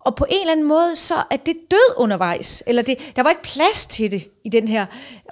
[0.00, 2.62] og på en eller anden måde, så er det død undervejs.
[2.66, 4.86] Eller det, der var ikke plads til det i den her.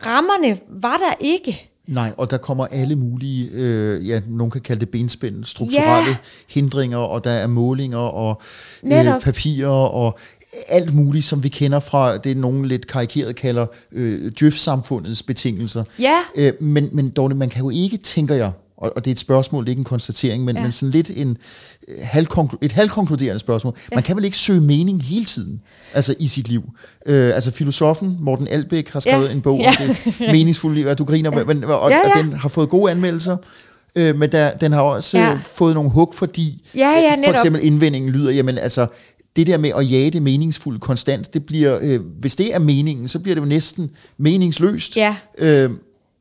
[0.06, 1.69] Rammerne var der ikke.
[1.90, 6.16] Nej, og der kommer alle mulige, øh, ja, nogen kan kalde det benspænd, strukturelle Ja.
[6.48, 8.42] hindringer, og der er målinger og
[8.84, 10.18] øh, papirer og
[10.68, 15.84] alt muligt, som vi kender fra det, nogen lidt karikeret kalder øh, djøf-samfundets betingelser.
[15.98, 16.18] Ja.
[16.36, 19.18] Øh, men, men Dorte, man kan jo ikke, tænker jeg, og, og det er et
[19.18, 20.62] spørgsmål, det er ikke en konstatering, men, ja.
[20.62, 21.36] Men sådan lidt en,
[21.88, 23.76] øh, halvkonklu- et halvkonkluderende spørgsmål.
[23.90, 23.94] Ja.
[23.96, 25.60] Man kan vel ikke søge mening hele tiden,
[25.94, 26.62] altså i sit liv.
[27.06, 29.32] Øh, altså filosofen Morten Albæk har skrevet Ja.
[29.32, 29.68] en bog Ja.
[29.70, 31.44] om det meningsfulde liv, og du griner, ja.
[31.44, 32.22] men, og, Ja, og ja.
[32.22, 33.36] den har fået gode anmeldelser.
[33.96, 35.38] Øh, men der, den har også ja.
[35.42, 38.86] Fået nogle hug, fordi Ja, ja, øh, for eksempel indvendingen lyder, jamen altså,
[39.36, 43.08] det der med at jage det meningsfulde konstant, det bliver, øh, hvis det er meningen,
[43.08, 44.96] så bliver det jo næsten meningsløst.
[44.96, 45.16] Ja.
[45.38, 45.70] Øh,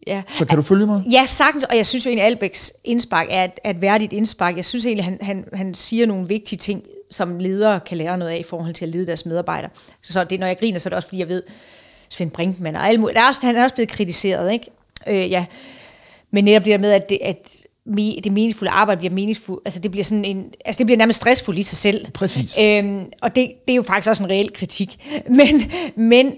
[0.07, 0.23] Ja.
[0.27, 1.03] så kan du følge mig?
[1.11, 4.13] Ja, sagtens, og jeg synes jo egentlig, at Albæks indspark er et, er et værdigt
[4.13, 4.55] indspark.
[4.55, 8.31] Jeg synes egentlig, han, han, han siger nogle vigtige ting, som ledere kan lære noget
[8.31, 9.69] af i forhold til at lede deres medarbejdere.
[10.01, 11.43] Så, så det, når jeg griner, så er det også, fordi jeg ved,
[12.09, 14.71] Svend Brinkmann og der er også, han er også blevet kritiseret, ikke?
[15.07, 15.45] Øh, ja.
[16.31, 19.79] Men netop det der med, at det, at me- det meningsfulde arbejde bliver meningsfuldt, altså
[19.79, 22.11] det bliver sådan en, altså det bliver nærmest stressfuldt i sig selv.
[22.11, 22.57] Præcis.
[22.61, 24.97] Øhm, og det, det er jo faktisk også en reel kritik.
[25.39, 26.33] Men, men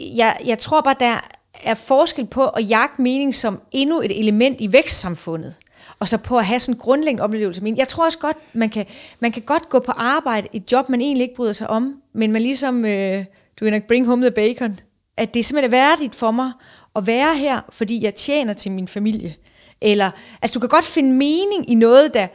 [0.00, 1.28] jeg, jeg tror bare, der
[1.64, 5.54] er forskel på at jagte mening som endnu et element i vækstsamfundet,
[5.98, 7.78] og så på at have sådan en grundlæggende oplevelse Men mening.
[7.78, 8.86] Jeg tror også godt, man kan,
[9.20, 12.32] man kan godt gå på arbejde, et job, man egentlig ikke bryder sig om, men
[12.32, 13.24] man ligesom, øh,
[13.60, 14.80] du vil nok bring home the bacon,
[15.16, 16.52] at det simpelthen er værdigt for mig
[16.96, 19.34] at være her, fordi jeg tjener til min familie.
[19.80, 20.10] Eller,
[20.42, 22.26] altså du kan godt finde mening i noget, der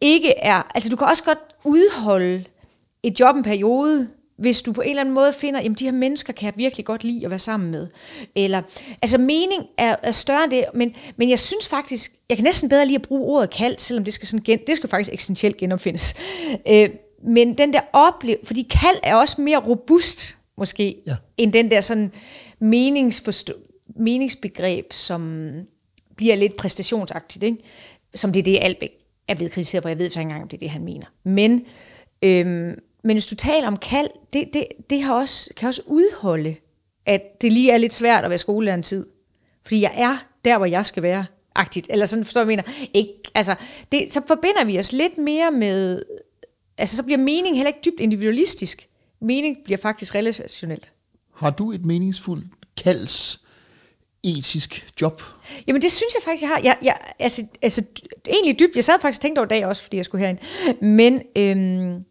[0.00, 2.44] ikke er, altså du kan også godt udholde
[3.02, 5.92] et job en periode, hvis du på en eller anden måde finder, jamen de her
[5.92, 7.88] mennesker kan jeg virkelig godt lide at være sammen med.
[8.34, 8.62] Eller,
[9.02, 12.68] altså mening er, er større end det, men, men jeg synes faktisk, jeg kan næsten
[12.68, 15.56] bedre lide at bruge ordet kald, selvom det skal, sådan gen, det skal faktisk eksistentielt
[15.56, 16.14] genopfindes.
[16.68, 16.88] Øh,
[17.24, 21.14] men den der oplevelse, fordi kald er også mere robust, måske, Ja.
[21.36, 22.12] end den der sådan
[22.64, 25.50] meningsforstå- meningsbegreb, som
[26.16, 27.58] bliver lidt præstationsagtigt, ikke?
[28.14, 28.90] som det er det, Albæk
[29.28, 29.88] er blevet kritiseret for.
[29.88, 31.06] Jeg ved ikke engang, om det er det, han mener.
[31.24, 31.64] Men,
[32.22, 36.56] øhm, men hvis du taler om kald, det, det, det har også, kan også udholde,
[37.06, 39.06] at det lige er lidt svært at være skolelærer en tid.
[39.62, 41.86] Fordi jeg er der, hvor jeg skal være agtigt.
[41.90, 42.62] Eller sådan forstår jeg mener.
[42.94, 43.54] Ikke, altså,
[43.92, 46.02] det, så forbinder vi os lidt mere med...
[46.78, 48.88] Altså, så bliver mening heller ikke dybt individualistisk.
[49.20, 50.92] Mening bliver faktisk relationelt.
[51.34, 52.44] Har du et meningsfuldt
[52.76, 53.44] kalds
[54.22, 55.22] etisk job?
[55.66, 56.60] Jamen det synes jeg faktisk, jeg har.
[56.64, 57.84] Jeg, jeg, altså, altså,
[58.28, 58.76] egentlig dybt.
[58.76, 60.38] Jeg sad faktisk og tænkte over dag også, fordi jeg skulle herind.
[60.80, 62.04] Men, øhm,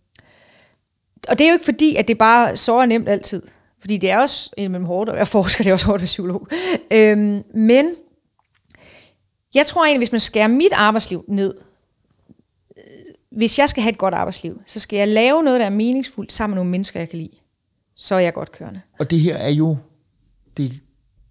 [1.27, 3.41] og det er jo ikke fordi, at det bare så er nemt altid.
[3.79, 6.05] Fordi det er også indimellem hårdt at være forsker, det er også hårdt at være
[6.05, 6.47] psykolog.
[6.91, 7.85] Øhm, men
[9.53, 11.53] jeg tror egentlig, hvis man skærer mit arbejdsliv ned,
[12.77, 12.83] øh,
[13.31, 16.33] hvis jeg skal have et godt arbejdsliv, så skal jeg lave noget, der er meningsfuldt
[16.33, 17.37] sammen med nogle mennesker, jeg kan lide.
[17.95, 18.81] Så er jeg godt kørende.
[18.99, 19.77] Og det her er jo,
[20.57, 20.71] det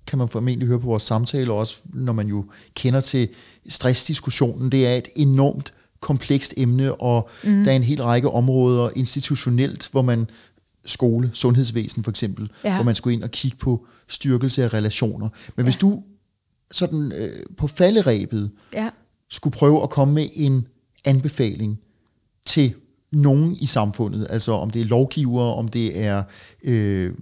[0.07, 3.29] kan man formentlig høre på vores samtale også, når man jo kender til
[3.69, 5.73] stressdiskussionen, det er et enormt
[6.05, 7.65] komplekst emne, og mm.
[7.65, 10.27] der er en hel række områder institutionelt, hvor man
[10.87, 12.75] skole, sundhedsvæsen for eksempel, Ja.
[12.75, 15.29] hvor man skulle ind og kigge på styrkelse af relationer.
[15.57, 15.63] Men ja.
[15.63, 16.03] hvis du
[16.73, 18.91] sådan øh, på falderæbet Ja.
[19.31, 20.67] skulle prøve at komme med en
[21.05, 21.79] anbefaling
[22.47, 22.75] til
[23.13, 26.23] nogen i samfundet, altså om det er lovgivere, om det er
[26.65, 27.13] øh,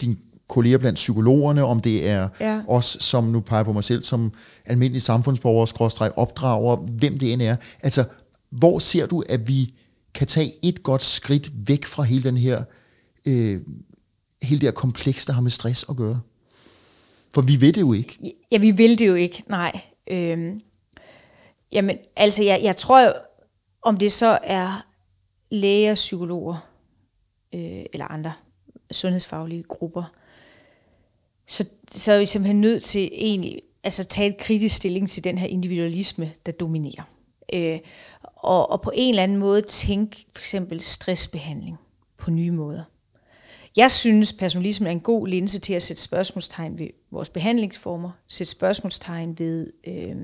[0.00, 0.16] dine
[0.50, 2.60] kolleger blandt psykologerne, om det er Ja.
[2.68, 4.32] os, som nu peger på mig selv, som
[4.66, 7.56] almindelige samfundsborgere, skråstreg opdrager, hvem det end er.
[7.82, 8.04] Altså,
[8.50, 9.74] hvor ser du, at vi
[10.14, 12.62] kan tage et godt skridt væk fra hele den her,
[13.26, 13.60] øh,
[14.42, 16.20] hele det her kompleks, der har med stress at gøre?
[17.34, 18.34] For vi ved det jo ikke.
[18.52, 19.80] Ja, vi vil det jo ikke, nej.
[20.10, 20.60] Øhm,
[21.72, 23.12] jamen, altså, jeg, jeg tror jo,
[23.82, 24.86] om det så er
[25.50, 26.56] læger, psykologer
[27.54, 28.32] øh, eller andre
[28.92, 30.04] sundhedsfaglige grupper,
[31.50, 35.38] så, så er vi simpelthen nødt til egentlig altså tage et kritisk stilling til den
[35.38, 37.02] her individualisme, der dominerer.
[37.54, 37.78] Øh,
[38.22, 41.76] og, og på en eller anden måde tænke for eksempel stressbehandling
[42.18, 42.84] på nye måder.
[43.76, 48.50] Jeg synes, personalismen er en god linse til at sætte spørgsmålstegn ved vores behandlingsformer, sætte
[48.50, 50.16] spørgsmålstegn ved øh,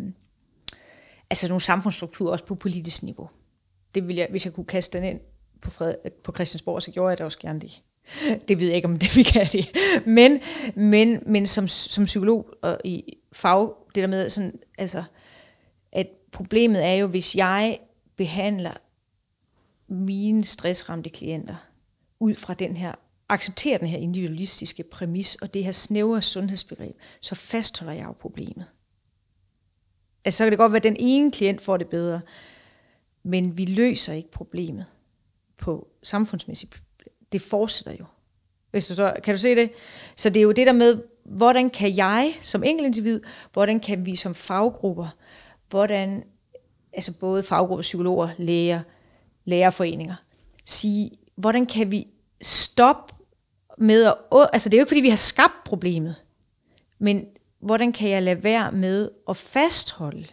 [1.31, 3.29] altså nogle samfundsstrukturer, også på politisk niveau.
[3.95, 5.21] Det vil jeg, hvis jeg kunne kaste den ind
[5.63, 7.83] på, Fred, på Christiansborg, så gjorde jeg det også gerne det.
[8.49, 9.77] Det ved jeg ikke, om det vi kan det.
[10.07, 10.41] Men,
[10.75, 15.05] men, men som, som psykolog og i fag, det der med, sådan, altså,
[15.93, 17.79] at problemet er jo, hvis jeg
[18.17, 18.73] behandler
[19.89, 21.57] mine stressramte klienter
[22.21, 22.95] ud fra den her,
[23.29, 28.67] accepterer den her individualistiske præmis og det her snævre sundhedsbegreb, så fastholder jeg jo problemet.
[30.25, 32.21] Altså så kan det godt være, at den ene klient får det bedre,
[33.23, 34.87] men vi løser ikke problemet
[35.59, 36.83] på samfundsmæssigt.
[37.33, 38.05] Det fortsætter jo.
[38.71, 39.71] Hvis du så, kan du se det?
[40.17, 43.21] Så det er jo det der med, hvordan kan jeg som enkeltindivid,
[43.53, 45.09] hvordan kan vi som faggrupper,
[45.71, 46.25] hvordan,
[46.93, 48.81] altså både faggrupper, psykologer, læger,
[49.45, 50.15] lærerforeninger,
[50.65, 52.07] sige, hvordan kan vi
[52.43, 53.15] stoppe
[53.79, 54.15] med at,
[54.53, 56.15] altså det er jo ikke fordi, vi har skabt problemet,
[56.99, 57.25] men
[57.61, 60.27] hvordan kan jeg lade være med at fastholde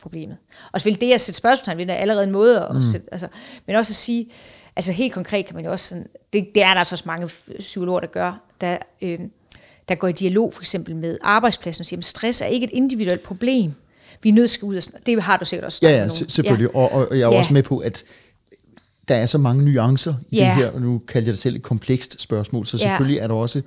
[0.00, 0.36] problemet?
[0.72, 2.82] Og selvfølgelig det at sætte spørgsmålstegn ved, er allerede en måde at mm.
[2.82, 3.28] sætte, altså,
[3.66, 4.30] men også at sige,
[4.76, 7.28] altså helt konkret kan man jo også sådan, det, det er der altså også mange
[7.58, 9.18] psykologer, der gør, der, øh,
[9.88, 12.72] der går i dialog for eksempel med arbejdspladsen og siger, at stress er ikke et
[12.72, 13.72] individuelt problem.
[14.22, 15.78] Vi er nødt til at ud af, det har du sikkert også.
[15.82, 16.78] Ja, ja, selvfølgelig, ja.
[16.78, 17.38] Og, og jeg er ja.
[17.38, 18.04] også med på, at
[19.08, 20.44] der er så mange nuancer i ja.
[20.44, 23.22] det her, og nu kalder jeg det selv et komplekst spørgsmål, så selvfølgelig ja.
[23.22, 23.62] er der også,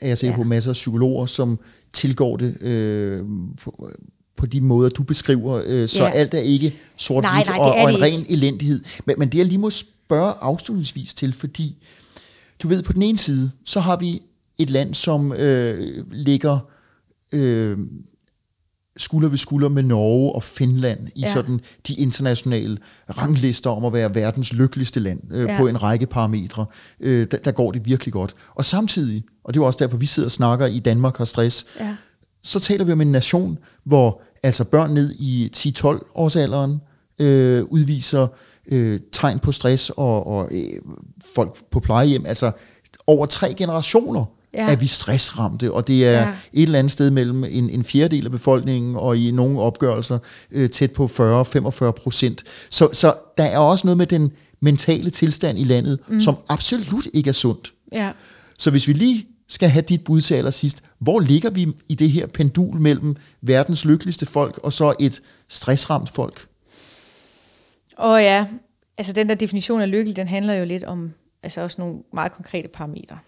[0.00, 0.36] er jeg ser ja.
[0.36, 1.58] på masser af psykologer, som
[1.92, 3.24] tilgår det øh,
[3.62, 3.90] på,
[4.38, 6.10] på de måder, du beskriver, øh, så ja.
[6.10, 8.04] alt er ikke sort-hvidt og, og en ikke.
[8.04, 8.80] ren elendighed.
[9.04, 11.76] Men, men det jeg lige må spørge afslutningsvis til, fordi
[12.62, 14.22] du ved, på den ene side, så har vi
[14.58, 16.58] et land, som øh, ligger
[17.32, 17.78] øh,
[18.96, 21.32] skulder ved skulder med Norge og Finland i ja.
[21.32, 22.78] sådan de internationale
[23.18, 25.58] ranglister om at være verdens lykkeligste land øh, ja.
[25.58, 26.66] på en række parametre.
[27.00, 28.34] Øh, der, der går det virkelig godt.
[28.54, 31.66] Og samtidig, og det er også derfor, vi sidder og snakker i Danmark har stress,
[31.80, 31.96] ja.
[32.42, 36.80] så taler vi om en nation, hvor altså børn ned i 10-12 års alderen
[37.18, 38.26] øh, udviser
[38.68, 40.92] øh, tegn på stress, og, og øh,
[41.34, 42.52] folk på plejehjem, altså
[43.06, 44.24] over tre generationer
[44.54, 44.72] ja.
[44.72, 46.28] er vi stressramte, og det er ja.
[46.52, 50.18] et eller andet sted mellem en, en fjerdedel af befolkningen, og i nogle opgørelser
[50.50, 52.42] øh, tæt på 40-45 procent.
[52.70, 56.20] Så, så der er også noget med den mentale tilstand i landet, mm.
[56.20, 57.72] som absolut ikke er sundt.
[57.92, 58.12] Ja.
[58.58, 62.10] Så hvis vi lige skal have dit bud til allersidst, hvor ligger vi i det
[62.10, 66.46] her pendul mellem verdens lykkeligste folk og så et stressramt folk?
[67.98, 68.46] Åh oh ja,
[68.98, 72.32] altså den der definition af lykke, den handler jo lidt om altså også nogle meget
[72.32, 73.18] konkrete parametre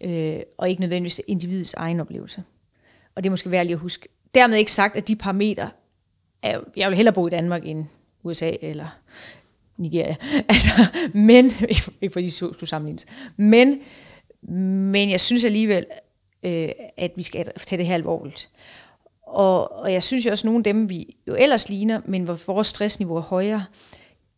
[0.00, 2.42] øh, og ikke nødvendigvis individets egen oplevelse.
[3.14, 4.08] Og det er måske værd lige at huske.
[4.34, 5.70] Dermed ikke sagt, at de parametre,
[6.42, 7.84] er, jeg vil hellere bo i Danmark end
[8.22, 8.86] USA eller
[9.76, 10.16] Nigeria.
[10.48, 10.70] Altså,
[11.14, 11.52] men,
[12.00, 13.80] ikke fordi de skulle sammenlignes, men,
[14.42, 15.86] men jeg synes alligevel,
[16.42, 18.50] øh, at vi skal tage det her alvorligt.
[19.22, 22.24] Og, og jeg synes jo også, at nogle af dem, vi jo ellers ligner, men
[22.24, 23.64] hvor vores stressniveau er højere,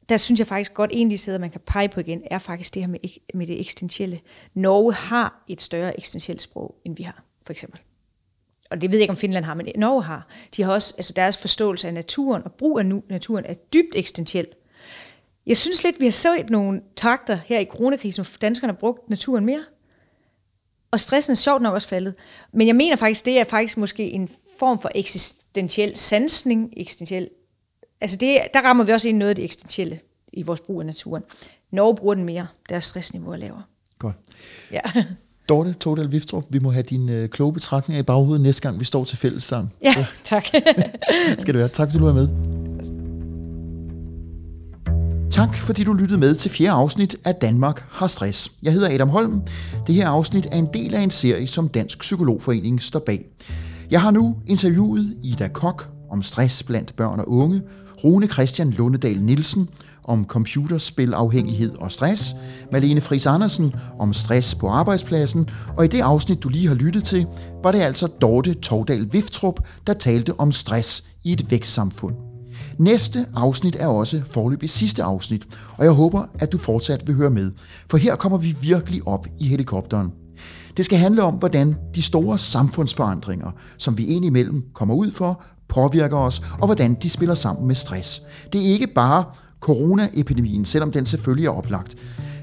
[0.08, 2.38] der synes jeg faktisk godt, en af de steder, man kan pege på igen, er
[2.38, 3.00] faktisk det her med,
[3.34, 4.20] med det eksistentielle.
[4.54, 7.80] Norge har et større eksistentielt sprog, end vi har, for eksempel.
[8.70, 10.28] Og det ved jeg ikke, om Finland har, men Norge har.
[10.56, 14.46] De har også, altså deres forståelse af naturen og brug af naturen er dybt eksistentiel.
[15.46, 19.10] Jeg synes lidt, vi har set nogle takter her i coronakrisen, hvor danskerne har brugt
[19.10, 19.64] naturen mere.
[20.92, 22.14] Og stressen er sjovt nok også faldet.
[22.52, 24.28] Men jeg mener faktisk, det er faktisk måske en
[24.58, 27.28] form for eksistentiel sansning, eksistentiel
[28.00, 30.00] altså det, der rammer vi også ind noget af det eksistentielle
[30.32, 31.22] i vores brug af naturen.
[31.70, 33.62] Norge bruger den mere, deres stressniveau er lavere.
[33.98, 34.14] Godt.
[34.72, 34.80] Ja.
[35.48, 38.84] Dorte Tordal Viftrup, vi må have dine øh, kloge betragtninger i baghovedet næste gang, vi
[38.84, 39.72] står til fællessang.
[39.82, 40.04] Ja, Så.
[40.24, 40.46] tak.
[41.38, 41.68] skal det være.
[41.68, 42.28] Tak fordi du er med.
[45.32, 48.52] Tak fordi du lyttede med til fjerde afsnit af Danmark har stress.
[48.62, 49.40] Jeg hedder Adam Holm.
[49.86, 53.24] Det her afsnit er en del af en serie, som Dansk Psykologforening står bag.
[53.90, 57.62] Jeg har nu interviewet Ida Kok om stress blandt børn og unge,
[58.04, 59.68] Rune Christian Lundedal Nielsen
[60.04, 62.36] om computerspilafhængighed og stress,
[62.72, 67.04] Malene Friis Andersen om stress på arbejdspladsen, og i det afsnit, du lige har lyttet
[67.04, 67.26] til,
[67.62, 72.31] var det altså Dorte Tordal Viftrup, der talte om stress i et vækstsamfund.
[72.78, 75.46] Næste afsnit er også forløbig sidste afsnit,
[75.78, 77.52] og jeg håber, at du fortsat vil høre med,
[77.90, 80.12] for her kommer vi virkelig op i helikopteren.
[80.76, 86.16] Det skal handle om, hvordan de store samfundsforandringer, som vi indimellem kommer ud for, påvirker
[86.16, 88.22] os, og hvordan de spiller sammen med stress.
[88.52, 89.24] Det er ikke bare
[89.60, 91.96] coronaepidemien, selvom den selvfølgelig er oplagt.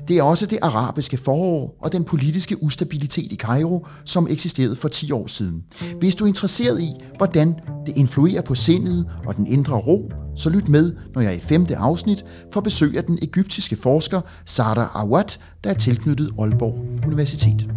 [0.10, 4.88] Det er også det arabiske forår og den politiske ustabilitet i Kairo, som eksisterede for
[4.88, 5.64] 10 år siden.
[6.00, 7.56] Hvis du er interesseret i, hvordan
[7.86, 11.76] det influerer på sindet og den indre ro, så lyt med, når jeg i femte
[11.76, 17.70] afsnit får besøg af den egyptiske forsker Sara Awad, der er tilknyttet Aalborg Universitet.